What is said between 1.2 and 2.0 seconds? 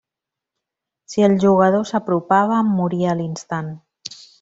el jugador